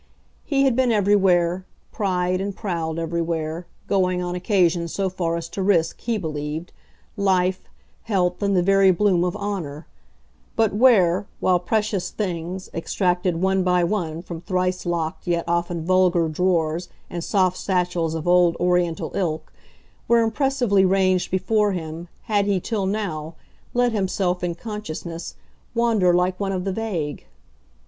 [0.43, 5.61] He had been everywhere, pried and prowled everywhere, going, on occasion, so far as to
[5.61, 6.73] risk, he believed,
[7.15, 7.69] life,
[8.05, 9.85] health and the very bloom of honour;
[10.55, 16.27] but where, while precious things, extracted one by one from thrice locked yet often vulgar
[16.27, 19.53] drawers and soft satchels of old oriental ilk,
[20.07, 23.35] were impressively ranged before him, had he, till now,
[23.75, 25.35] let himself, in consciousness,
[25.75, 27.27] wander like one of the vague?